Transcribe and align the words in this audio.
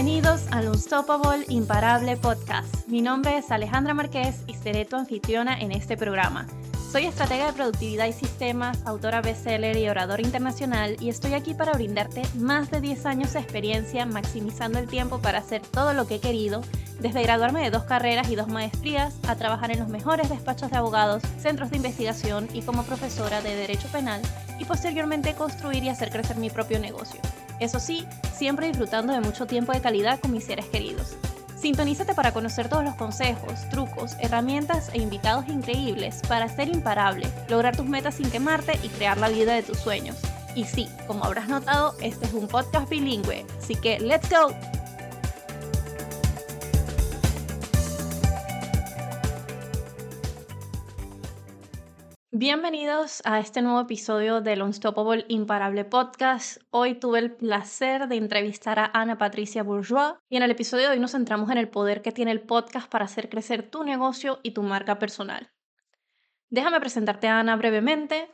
Bienvenidos 0.00 0.42
al 0.52 0.68
Unstoppable 0.68 1.44
Imparable 1.48 2.16
Podcast. 2.16 2.86
Mi 2.86 3.02
nombre 3.02 3.36
es 3.36 3.50
Alejandra 3.50 3.94
Márquez 3.94 4.44
y 4.46 4.54
seré 4.54 4.84
tu 4.84 4.94
anfitriona 4.94 5.58
en 5.58 5.72
este 5.72 5.96
programa. 5.96 6.46
Soy 6.92 7.06
estratega 7.06 7.46
de 7.46 7.52
productividad 7.52 8.06
y 8.06 8.12
sistemas, 8.12 8.78
autora 8.86 9.22
bestseller 9.22 9.76
y 9.76 9.88
oradora 9.88 10.22
internacional 10.22 10.96
y 11.00 11.08
estoy 11.08 11.34
aquí 11.34 11.52
para 11.52 11.72
brindarte 11.72 12.22
más 12.36 12.70
de 12.70 12.80
10 12.80 13.06
años 13.06 13.32
de 13.32 13.40
experiencia 13.40 14.06
maximizando 14.06 14.78
el 14.78 14.86
tiempo 14.86 15.18
para 15.18 15.38
hacer 15.38 15.62
todo 15.62 15.92
lo 15.94 16.06
que 16.06 16.14
he 16.14 16.20
querido, 16.20 16.60
desde 17.00 17.24
graduarme 17.24 17.64
de 17.64 17.72
dos 17.72 17.82
carreras 17.82 18.30
y 18.30 18.36
dos 18.36 18.46
maestrías 18.46 19.16
a 19.26 19.34
trabajar 19.34 19.72
en 19.72 19.80
los 19.80 19.88
mejores 19.88 20.28
despachos 20.28 20.70
de 20.70 20.76
abogados, 20.76 21.24
centros 21.40 21.70
de 21.70 21.76
investigación 21.78 22.48
y 22.52 22.62
como 22.62 22.84
profesora 22.84 23.42
de 23.42 23.56
Derecho 23.56 23.88
Penal 23.88 24.22
y 24.60 24.64
posteriormente 24.64 25.34
construir 25.34 25.82
y 25.82 25.88
hacer 25.88 26.10
crecer 26.10 26.36
mi 26.36 26.50
propio 26.50 26.78
negocio. 26.78 27.20
Eso 27.60 27.80
sí, 27.80 28.06
siempre 28.32 28.68
disfrutando 28.68 29.12
de 29.12 29.20
mucho 29.20 29.46
tiempo 29.46 29.72
de 29.72 29.80
calidad 29.80 30.20
con 30.20 30.32
mis 30.32 30.44
seres 30.44 30.66
queridos. 30.66 31.16
Sintonízate 31.60 32.14
para 32.14 32.32
conocer 32.32 32.68
todos 32.68 32.84
los 32.84 32.94
consejos, 32.94 33.68
trucos, 33.70 34.14
herramientas 34.20 34.90
e 34.92 34.98
invitados 34.98 35.48
increíbles 35.48 36.22
para 36.28 36.48
ser 36.48 36.68
imparable, 36.68 37.26
lograr 37.48 37.76
tus 37.76 37.86
metas 37.86 38.14
sin 38.14 38.30
quemarte 38.30 38.78
y 38.84 38.88
crear 38.88 39.18
la 39.18 39.28
vida 39.28 39.54
de 39.54 39.64
tus 39.64 39.78
sueños. 39.78 40.16
Y 40.54 40.64
sí, 40.64 40.88
como 41.06 41.24
habrás 41.24 41.48
notado, 41.48 41.94
este 42.00 42.26
es 42.26 42.32
un 42.32 42.46
podcast 42.46 42.88
bilingüe, 42.88 43.44
así 43.60 43.74
que 43.74 43.98
¡let's 43.98 44.30
go! 44.30 44.54
Bienvenidos 52.40 53.20
a 53.24 53.40
este 53.40 53.62
nuevo 53.62 53.80
episodio 53.80 54.40
del 54.40 54.62
Unstoppable 54.62 55.24
Imparable 55.26 55.84
Podcast. 55.84 56.62
Hoy 56.70 56.94
tuve 56.94 57.18
el 57.18 57.32
placer 57.32 58.06
de 58.06 58.14
entrevistar 58.14 58.78
a 58.78 58.92
Ana 58.94 59.18
Patricia 59.18 59.64
Bourgeois 59.64 60.14
y 60.28 60.36
en 60.36 60.44
el 60.44 60.52
episodio 60.52 60.84
de 60.84 60.92
hoy 60.92 61.00
nos 61.00 61.10
centramos 61.10 61.50
en 61.50 61.58
el 61.58 61.68
poder 61.68 62.00
que 62.00 62.12
tiene 62.12 62.30
el 62.30 62.42
podcast 62.42 62.88
para 62.88 63.06
hacer 63.06 63.28
crecer 63.28 63.68
tu 63.68 63.82
negocio 63.82 64.38
y 64.44 64.52
tu 64.52 64.62
marca 64.62 65.00
personal. 65.00 65.50
Déjame 66.48 66.78
presentarte 66.78 67.26
a 67.26 67.40
Ana 67.40 67.56
brevemente. 67.56 68.32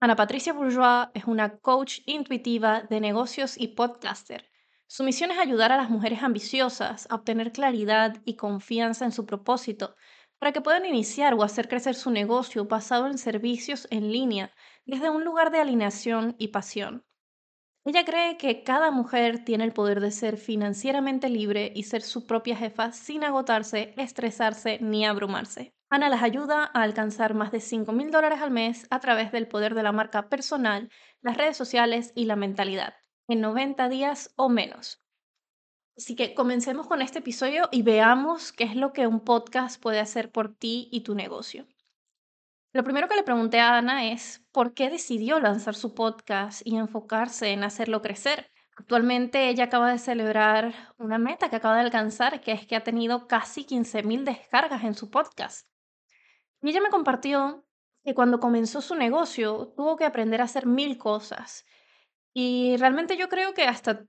Ana 0.00 0.16
Patricia 0.16 0.52
Bourgeois 0.52 1.08
es 1.14 1.24
una 1.24 1.56
coach 1.56 2.00
intuitiva 2.04 2.82
de 2.82 3.00
negocios 3.00 3.58
y 3.58 3.68
podcaster. 3.68 4.50
Su 4.86 5.02
misión 5.02 5.30
es 5.30 5.38
ayudar 5.38 5.72
a 5.72 5.78
las 5.78 5.88
mujeres 5.88 6.22
ambiciosas 6.22 7.06
a 7.10 7.14
obtener 7.14 7.52
claridad 7.52 8.18
y 8.26 8.36
confianza 8.36 9.06
en 9.06 9.12
su 9.12 9.24
propósito 9.24 9.96
para 10.38 10.52
que 10.52 10.60
puedan 10.60 10.84
iniciar 10.84 11.34
o 11.34 11.42
hacer 11.42 11.68
crecer 11.68 11.94
su 11.94 12.10
negocio 12.10 12.66
basado 12.66 13.06
en 13.06 13.18
servicios 13.18 13.86
en 13.90 14.12
línea 14.12 14.52
desde 14.84 15.10
un 15.10 15.24
lugar 15.24 15.50
de 15.50 15.60
alineación 15.60 16.36
y 16.38 16.48
pasión. 16.48 17.04
Ella 17.84 18.04
cree 18.04 18.36
que 18.36 18.64
cada 18.64 18.90
mujer 18.90 19.44
tiene 19.44 19.62
el 19.62 19.72
poder 19.72 20.00
de 20.00 20.10
ser 20.10 20.38
financieramente 20.38 21.28
libre 21.28 21.72
y 21.72 21.84
ser 21.84 22.02
su 22.02 22.26
propia 22.26 22.56
jefa 22.56 22.90
sin 22.90 23.22
agotarse, 23.22 23.94
estresarse 23.96 24.78
ni 24.80 25.06
abrumarse. 25.06 25.72
Ana 25.88 26.08
las 26.08 26.24
ayuda 26.24 26.64
a 26.74 26.82
alcanzar 26.82 27.34
más 27.34 27.52
de 27.52 27.60
5 27.60 27.92
mil 27.92 28.10
dólares 28.10 28.40
al 28.42 28.50
mes 28.50 28.88
a 28.90 28.98
través 28.98 29.30
del 29.30 29.46
poder 29.46 29.76
de 29.76 29.84
la 29.84 29.92
marca 29.92 30.28
personal, 30.28 30.90
las 31.22 31.36
redes 31.36 31.56
sociales 31.56 32.12
y 32.16 32.24
la 32.24 32.34
mentalidad, 32.34 32.94
en 33.28 33.40
90 33.40 33.88
días 33.88 34.32
o 34.34 34.48
menos. 34.48 35.05
Así 35.96 36.14
que 36.14 36.34
comencemos 36.34 36.86
con 36.86 37.00
este 37.00 37.20
episodio 37.20 37.68
y 37.72 37.80
veamos 37.80 38.52
qué 38.52 38.64
es 38.64 38.76
lo 38.76 38.92
que 38.92 39.06
un 39.06 39.20
podcast 39.20 39.80
puede 39.80 39.98
hacer 39.98 40.30
por 40.30 40.54
ti 40.54 40.88
y 40.92 41.00
tu 41.00 41.14
negocio. 41.14 41.66
Lo 42.74 42.84
primero 42.84 43.08
que 43.08 43.16
le 43.16 43.22
pregunté 43.22 43.60
a 43.60 43.78
Ana 43.78 44.12
es 44.12 44.44
por 44.52 44.74
qué 44.74 44.90
decidió 44.90 45.40
lanzar 45.40 45.74
su 45.74 45.94
podcast 45.94 46.60
y 46.66 46.76
enfocarse 46.76 47.52
en 47.52 47.64
hacerlo 47.64 48.02
crecer. 48.02 48.52
Actualmente 48.76 49.48
ella 49.48 49.64
acaba 49.64 49.90
de 49.90 49.98
celebrar 49.98 50.74
una 50.98 51.16
meta 51.16 51.48
que 51.48 51.56
acaba 51.56 51.76
de 51.76 51.80
alcanzar, 51.80 52.42
que 52.42 52.52
es 52.52 52.66
que 52.66 52.76
ha 52.76 52.84
tenido 52.84 53.26
casi 53.26 53.64
15.000 53.64 54.24
descargas 54.24 54.84
en 54.84 54.92
su 54.92 55.10
podcast. 55.10 55.66
Y 56.60 56.68
ella 56.68 56.82
me 56.82 56.90
compartió 56.90 57.64
que 58.04 58.14
cuando 58.14 58.38
comenzó 58.38 58.82
su 58.82 58.94
negocio 58.94 59.72
tuvo 59.74 59.96
que 59.96 60.04
aprender 60.04 60.42
a 60.42 60.44
hacer 60.44 60.66
mil 60.66 60.98
cosas. 60.98 61.64
Y 62.34 62.76
realmente 62.76 63.16
yo 63.16 63.30
creo 63.30 63.54
que 63.54 63.64
hasta 63.64 64.04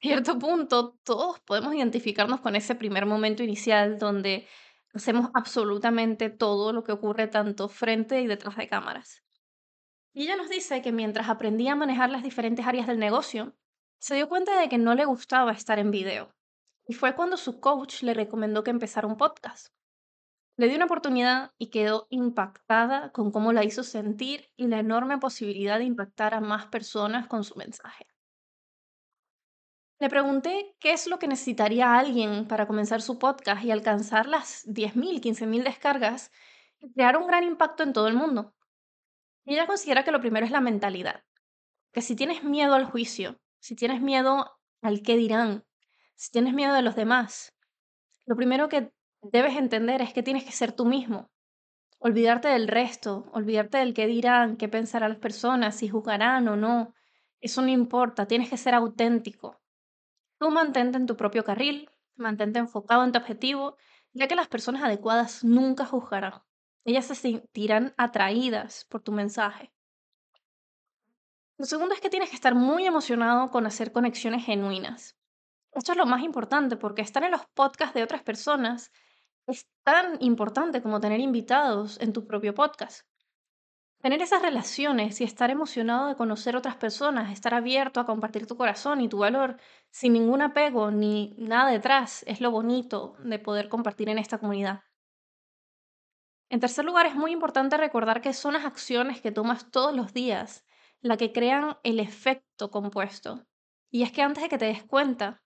cierto 0.00 0.38
punto 0.38 0.98
todos 1.04 1.40
podemos 1.40 1.74
identificarnos 1.74 2.40
con 2.40 2.56
ese 2.56 2.74
primer 2.74 3.06
momento 3.06 3.42
inicial 3.42 3.98
donde 3.98 4.46
hacemos 4.94 5.30
absolutamente 5.34 6.30
todo 6.30 6.72
lo 6.72 6.84
que 6.84 6.92
ocurre 6.92 7.26
tanto 7.26 7.68
frente 7.68 8.20
y 8.20 8.26
detrás 8.26 8.56
de 8.56 8.68
cámaras. 8.68 9.22
Y 10.12 10.24
ella 10.24 10.36
nos 10.36 10.48
dice 10.48 10.80
que 10.80 10.92
mientras 10.92 11.28
aprendía 11.28 11.72
a 11.72 11.76
manejar 11.76 12.10
las 12.10 12.22
diferentes 12.22 12.66
áreas 12.66 12.86
del 12.86 13.00
negocio, 13.00 13.56
se 13.98 14.14
dio 14.14 14.28
cuenta 14.28 14.60
de 14.60 14.68
que 14.68 14.78
no 14.78 14.94
le 14.94 15.04
gustaba 15.04 15.50
estar 15.50 15.78
en 15.78 15.90
video. 15.90 16.32
Y 16.86 16.94
fue 16.94 17.16
cuando 17.16 17.36
su 17.36 17.58
coach 17.58 18.02
le 18.02 18.14
recomendó 18.14 18.62
que 18.62 18.70
empezara 18.70 19.08
un 19.08 19.16
podcast. 19.16 19.74
Le 20.56 20.68
dio 20.68 20.76
una 20.76 20.84
oportunidad 20.84 21.52
y 21.58 21.70
quedó 21.70 22.06
impactada 22.10 23.10
con 23.10 23.32
cómo 23.32 23.52
la 23.52 23.64
hizo 23.64 23.82
sentir 23.82 24.52
y 24.56 24.68
la 24.68 24.78
enorme 24.78 25.18
posibilidad 25.18 25.78
de 25.78 25.84
impactar 25.84 26.34
a 26.34 26.40
más 26.40 26.66
personas 26.66 27.26
con 27.26 27.42
su 27.42 27.56
mensaje. 27.56 28.06
Le 30.04 30.10
pregunté 30.10 30.76
qué 30.80 30.92
es 30.92 31.06
lo 31.06 31.18
que 31.18 31.26
necesitaría 31.26 31.98
alguien 31.98 32.46
para 32.46 32.66
comenzar 32.66 33.00
su 33.00 33.18
podcast 33.18 33.64
y 33.64 33.70
alcanzar 33.70 34.26
las 34.26 34.66
10.000, 34.66 35.22
15.000 35.22 35.62
descargas 35.62 36.30
y 36.78 36.92
crear 36.92 37.16
un 37.16 37.26
gran 37.26 37.42
impacto 37.42 37.82
en 37.84 37.94
todo 37.94 38.06
el 38.06 38.12
mundo. 38.12 38.54
Y 39.46 39.54
ella 39.54 39.66
considera 39.66 40.04
que 40.04 40.12
lo 40.12 40.20
primero 40.20 40.44
es 40.44 40.52
la 40.52 40.60
mentalidad. 40.60 41.24
Que 41.90 42.02
si 42.02 42.16
tienes 42.16 42.44
miedo 42.44 42.74
al 42.74 42.84
juicio, 42.84 43.40
si 43.60 43.76
tienes 43.76 44.02
miedo 44.02 44.58
al 44.82 45.00
qué 45.00 45.16
dirán, 45.16 45.64
si 46.16 46.30
tienes 46.30 46.52
miedo 46.52 46.74
de 46.74 46.82
los 46.82 46.96
demás, 46.96 47.54
lo 48.26 48.36
primero 48.36 48.68
que 48.68 48.92
debes 49.22 49.56
entender 49.56 50.02
es 50.02 50.12
que 50.12 50.22
tienes 50.22 50.44
que 50.44 50.52
ser 50.52 50.72
tú 50.72 50.84
mismo. 50.84 51.30
Olvidarte 51.98 52.48
del 52.48 52.68
resto, 52.68 53.30
olvidarte 53.32 53.78
del 53.78 53.94
qué 53.94 54.06
dirán, 54.06 54.58
qué 54.58 54.68
pensarán 54.68 55.12
las 55.12 55.18
personas, 55.18 55.76
si 55.76 55.88
juzgarán 55.88 56.46
o 56.48 56.56
no. 56.56 56.92
Eso 57.40 57.62
no 57.62 57.68
importa, 57.68 58.26
tienes 58.26 58.50
que 58.50 58.58
ser 58.58 58.74
auténtico. 58.74 59.63
Tú 60.44 60.50
mantente 60.50 60.98
en 60.98 61.06
tu 61.06 61.16
propio 61.16 61.42
carril, 61.42 61.90
mantente 62.16 62.58
enfocado 62.58 63.02
en 63.02 63.12
tu 63.12 63.18
objetivo, 63.18 63.78
ya 64.12 64.28
que 64.28 64.36
las 64.36 64.46
personas 64.46 64.82
adecuadas 64.82 65.42
nunca 65.42 65.86
juzgarán. 65.86 66.42
Ellas 66.84 67.06
se 67.06 67.14
sentirán 67.14 67.94
atraídas 67.96 68.84
por 68.90 69.00
tu 69.00 69.10
mensaje. 69.10 69.72
Lo 71.56 71.64
segundo 71.64 71.94
es 71.94 72.02
que 72.02 72.10
tienes 72.10 72.28
que 72.28 72.36
estar 72.36 72.54
muy 72.54 72.84
emocionado 72.84 73.50
con 73.50 73.64
hacer 73.64 73.90
conexiones 73.90 74.44
genuinas. 74.44 75.16
Esto 75.72 75.92
es 75.92 75.96
lo 75.96 76.04
más 76.04 76.22
importante 76.22 76.76
porque 76.76 77.00
estar 77.00 77.24
en 77.24 77.30
los 77.30 77.46
podcasts 77.54 77.94
de 77.94 78.02
otras 78.02 78.22
personas 78.22 78.92
es 79.46 79.66
tan 79.82 80.22
importante 80.22 80.82
como 80.82 81.00
tener 81.00 81.20
invitados 81.20 81.98
en 82.02 82.12
tu 82.12 82.26
propio 82.26 82.54
podcast. 82.54 83.06
Tener 84.04 84.20
esas 84.20 84.42
relaciones 84.42 85.22
y 85.22 85.24
estar 85.24 85.50
emocionado 85.50 86.08
de 86.08 86.14
conocer 86.14 86.56
otras 86.56 86.76
personas, 86.76 87.32
estar 87.32 87.54
abierto 87.54 88.00
a 88.00 88.04
compartir 88.04 88.46
tu 88.46 88.54
corazón 88.54 89.00
y 89.00 89.08
tu 89.08 89.16
valor 89.16 89.56
sin 89.90 90.12
ningún 90.12 90.42
apego 90.42 90.90
ni 90.90 91.34
nada 91.38 91.70
detrás, 91.70 92.22
es 92.26 92.42
lo 92.42 92.50
bonito 92.50 93.16
de 93.20 93.38
poder 93.38 93.70
compartir 93.70 94.10
en 94.10 94.18
esta 94.18 94.36
comunidad. 94.36 94.82
En 96.50 96.60
tercer 96.60 96.84
lugar, 96.84 97.06
es 97.06 97.14
muy 97.14 97.32
importante 97.32 97.78
recordar 97.78 98.20
que 98.20 98.34
son 98.34 98.52
las 98.52 98.66
acciones 98.66 99.22
que 99.22 99.32
tomas 99.32 99.70
todos 99.70 99.96
los 99.96 100.12
días 100.12 100.66
las 101.00 101.16
que 101.16 101.32
crean 101.32 101.78
el 101.82 101.98
efecto 101.98 102.70
compuesto. 102.70 103.46
Y 103.90 104.02
es 104.02 104.12
que 104.12 104.20
antes 104.20 104.42
de 104.42 104.50
que 104.50 104.58
te 104.58 104.66
des 104.66 104.84
cuenta, 104.84 105.42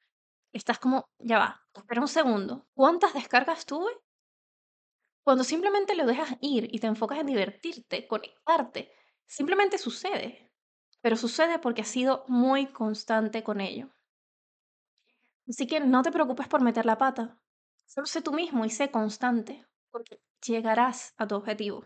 estás 0.53 0.81
como, 0.81 1.09
ya 1.21 1.39
va, 1.39 1.63
espera 1.77 2.01
un 2.01 2.09
segundo, 2.09 2.67
¿cuántas 2.75 3.15
descargas 3.15 3.67
tuve? 3.67 3.93
Cuando 5.29 5.45
simplemente 5.45 5.95
lo 5.95 6.07
dejas 6.07 6.39
ir 6.41 6.71
y 6.73 6.79
te 6.79 6.87
enfocas 6.87 7.19
en 7.19 7.27
divertirte, 7.27 8.07
conectarte, 8.07 8.91
simplemente 9.27 9.77
sucede. 9.77 10.51
Pero 11.03 11.17
sucede 11.17 11.59
porque 11.59 11.83
has 11.83 11.89
sido 11.89 12.25
muy 12.29 12.69
constante 12.69 13.43
con 13.43 13.61
ello. 13.61 13.91
Así 15.47 15.67
que 15.67 15.81
no 15.81 16.01
te 16.01 16.13
preocupes 16.13 16.49
por 16.49 16.63
meter 16.63 16.87
la 16.87 16.97
pata. 16.97 17.39
Solo 17.85 18.07
sé 18.07 18.23
tú 18.23 18.33
mismo 18.33 18.65
y 18.65 18.71
sé 18.71 18.91
constante, 18.91 19.67
porque 19.91 20.19
llegarás 20.47 21.13
a 21.19 21.27
tu 21.27 21.35
objetivo. 21.35 21.85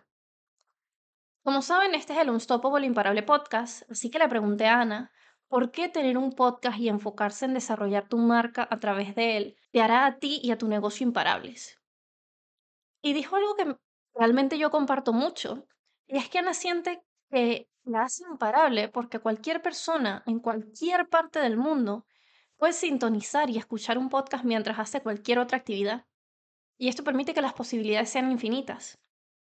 Como 1.43 1.63
saben, 1.63 1.97
este 1.97 2.13
es 2.13 2.21
el 2.21 2.31
Unstoppable 2.31 2.87
Imparable 2.87 3.25
Podcast, 3.25 3.91
así 3.91 4.09
que 4.09 4.21
le 4.21 4.29
pregunté 4.29 4.69
a 4.69 4.83
Ana, 4.83 5.11
¿por 5.49 5.73
qué 5.73 5.89
tener 5.89 6.17
un 6.17 6.31
podcast 6.31 6.79
y 6.79 6.89
enfocarse 6.89 7.47
en 7.47 7.55
desarrollar 7.55 8.09
tu 8.09 8.19
marca 8.19 8.69
a 8.71 8.79
través 8.79 9.17
de 9.17 9.37
él 9.37 9.57
te 9.73 9.83
hará 9.83 10.07
a 10.07 10.21
ti 10.21 10.39
y 10.45 10.53
a 10.53 10.59
tu 10.59 10.69
negocio 10.69 11.05
imparables? 11.05 11.82
Y 13.03 13.13
dijo 13.13 13.37
algo 13.37 13.55
que 13.57 13.77
realmente 14.15 14.59
yo 14.59 14.71
comparto 14.71 15.13
mucho, 15.13 15.67
y 16.07 16.17
es 16.17 16.29
que 16.29 16.39
Ana 16.39 16.55
siente 16.55 17.03
que 17.31 17.69
la 17.85 18.05
hace 18.05 18.25
imparable 18.25 18.89
porque 18.89 19.19
cualquier 19.19 19.61
persona 19.61 20.23
en 20.27 20.39
cualquier 20.39 21.09
parte 21.09 21.41
del 21.41 21.57
mundo 21.57 22.07
puede 22.57 22.73
sintonizar 22.73 23.51
y 23.51 23.59
escuchar 23.59 23.99
un 23.99 24.09
podcast 24.09 24.45
mientras 24.45 24.79
hace 24.79 25.03
cualquier 25.03 25.39
otra 25.41 25.59
actividad. 25.59 26.07
Y 26.79 26.89
esto 26.89 27.03
permite 27.03 27.35
que 27.35 27.43
las 27.43 27.53
posibilidades 27.53 28.11
sean 28.11 28.31
infinitas, 28.31 28.99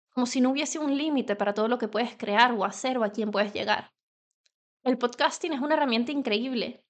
como 0.10 0.26
si 0.26 0.42
no 0.42 0.50
hubiese 0.50 0.80
un 0.80 0.98
límite 0.98 1.36
para 1.36 1.54
todo 1.54 1.68
lo 1.68 1.78
que 1.78 1.88
puedes 1.88 2.16
crear 2.18 2.52
o 2.54 2.66
hacer 2.66 2.98
o 2.98 3.04
a 3.04 3.12
quién 3.12 3.32
puedes 3.32 3.54
llegar. 3.54 3.94
El 4.84 4.98
podcasting 4.98 5.54
es 5.54 5.62
una 5.62 5.76
herramienta 5.76 6.12
increíble 6.12 6.84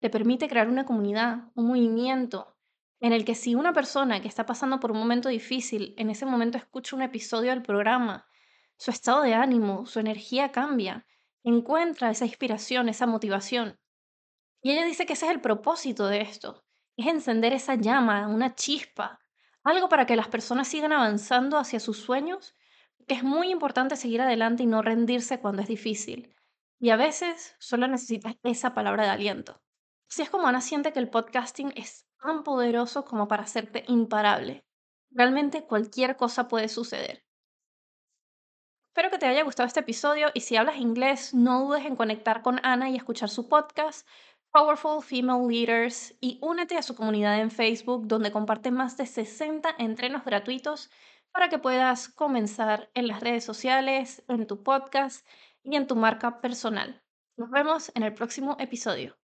te 0.00 0.08
permite 0.08 0.48
crear 0.48 0.68
una 0.68 0.86
comunidad, 0.86 1.50
un 1.54 1.66
movimiento, 1.66 2.56
en 3.00 3.12
el 3.14 3.24
que 3.24 3.34
si 3.34 3.54
una 3.54 3.72
persona 3.72 4.20
que 4.20 4.28
está 4.28 4.44
pasando 4.44 4.78
por 4.78 4.92
un 4.92 4.98
momento 4.98 5.28
difícil 5.30 5.94
en 5.96 6.10
ese 6.10 6.26
momento 6.26 6.58
escucha 6.58 6.94
un 6.94 7.02
episodio 7.02 7.50
del 7.50 7.62
programa, 7.62 8.26
su 8.76 8.90
estado 8.90 9.22
de 9.22 9.34
ánimo, 9.34 9.86
su 9.86 10.00
energía 10.00 10.52
cambia, 10.52 11.06
encuentra 11.42 12.10
esa 12.10 12.26
inspiración, 12.26 12.88
esa 12.88 13.06
motivación. 13.06 13.78
Y 14.62 14.72
ella 14.72 14.84
dice 14.84 15.06
que 15.06 15.14
ese 15.14 15.26
es 15.26 15.32
el 15.32 15.40
propósito 15.40 16.06
de 16.08 16.20
esto, 16.20 16.64
es 16.96 17.06
encender 17.06 17.54
esa 17.54 17.74
llama, 17.74 18.28
una 18.28 18.54
chispa, 18.54 19.18
algo 19.62 19.88
para 19.88 20.04
que 20.04 20.16
las 20.16 20.28
personas 20.28 20.68
sigan 20.68 20.92
avanzando 20.92 21.56
hacia 21.56 21.80
sus 21.80 21.98
sueños, 21.98 22.54
que 23.08 23.14
es 23.14 23.22
muy 23.22 23.50
importante 23.50 23.96
seguir 23.96 24.20
adelante 24.20 24.62
y 24.62 24.66
no 24.66 24.82
rendirse 24.82 25.40
cuando 25.40 25.62
es 25.62 25.68
difícil. 25.68 26.34
Y 26.78 26.90
a 26.90 26.96
veces 26.96 27.56
solo 27.58 27.88
necesitas 27.88 28.36
esa 28.42 28.74
palabra 28.74 29.04
de 29.04 29.10
aliento. 29.10 29.62
Así 30.08 30.22
es 30.22 30.30
como 30.30 30.46
Ana 30.46 30.60
siente 30.60 30.92
que 30.92 30.98
el 30.98 31.10
podcasting 31.10 31.72
es 31.76 32.09
tan 32.20 32.44
poderoso 32.44 33.04
como 33.04 33.28
para 33.28 33.44
hacerte 33.44 33.84
imparable. 33.88 34.64
Realmente 35.10 35.64
cualquier 35.64 36.16
cosa 36.16 36.48
puede 36.48 36.68
suceder. 36.68 37.24
Espero 38.88 39.10
que 39.10 39.18
te 39.18 39.26
haya 39.26 39.44
gustado 39.44 39.66
este 39.66 39.80
episodio 39.80 40.28
y 40.34 40.40
si 40.40 40.56
hablas 40.56 40.76
inglés, 40.76 41.32
no 41.32 41.64
dudes 41.64 41.86
en 41.86 41.96
conectar 41.96 42.42
con 42.42 42.60
Ana 42.64 42.90
y 42.90 42.96
escuchar 42.96 43.28
su 43.28 43.48
podcast 43.48 44.06
Powerful 44.52 45.02
Female 45.02 45.46
Leaders 45.46 46.16
y 46.20 46.38
únete 46.42 46.76
a 46.76 46.82
su 46.82 46.96
comunidad 46.96 47.38
en 47.38 47.52
Facebook 47.52 48.08
donde 48.08 48.32
comparte 48.32 48.72
más 48.72 48.96
de 48.96 49.06
60 49.06 49.76
entrenos 49.78 50.24
gratuitos 50.24 50.90
para 51.30 51.48
que 51.48 51.58
puedas 51.58 52.08
comenzar 52.08 52.90
en 52.94 53.06
las 53.06 53.20
redes 53.20 53.44
sociales, 53.44 54.24
en 54.26 54.48
tu 54.48 54.64
podcast 54.64 55.24
y 55.62 55.76
en 55.76 55.86
tu 55.86 55.94
marca 55.94 56.40
personal. 56.40 57.00
Nos 57.36 57.50
vemos 57.50 57.92
en 57.94 58.02
el 58.02 58.12
próximo 58.12 58.56
episodio. 58.58 59.19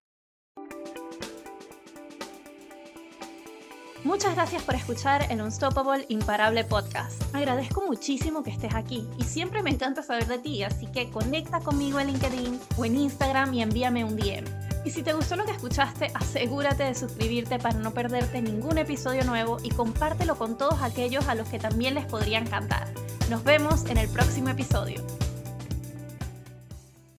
Muchas 4.07 4.37
gracias 4.37 4.63
por 4.63 4.77
escuchar 4.77 5.27
el 5.33 5.43
Unstoppable 5.43 6.07
Imparable 6.09 6.63
Podcast. 6.63 7.21
Agradezco 7.35 7.85
muchísimo 7.85 8.45
que 8.45 8.51
estés 8.51 8.73
aquí 8.73 9.05
y 9.19 9.25
siempre 9.25 9.65
me 9.65 9.71
encanta 9.71 10.01
saber 10.05 10.29
de 10.29 10.39
ti, 10.39 10.63
así 10.63 10.87
que 10.87 11.11
conecta 11.11 11.59
conmigo 11.59 11.99
en 11.99 12.07
LinkedIn 12.07 12.61
o 12.77 12.85
en 12.85 12.95
Instagram 12.95 13.53
y 13.53 13.63
envíame 13.63 14.05
un 14.05 14.15
DM. 14.15 14.45
Y 14.85 14.91
si 14.93 15.03
te 15.03 15.13
gustó 15.13 15.35
lo 15.35 15.45
que 15.45 15.51
escuchaste, 15.51 16.13
asegúrate 16.15 16.85
de 16.85 16.95
suscribirte 16.95 17.59
para 17.59 17.81
no 17.81 17.91
perderte 17.91 18.41
ningún 18.41 18.79
episodio 18.79 19.25
nuevo 19.25 19.57
y 19.65 19.71
compártelo 19.71 20.39
con 20.39 20.57
todos 20.57 20.81
aquellos 20.83 21.27
a 21.27 21.35
los 21.35 21.49
que 21.49 21.59
también 21.59 21.95
les 21.95 22.05
podría 22.05 22.39
encantar. 22.39 22.87
Nos 23.29 23.43
vemos 23.43 23.87
en 23.87 23.97
el 23.97 24.09
próximo 24.09 24.51
episodio. 24.51 25.05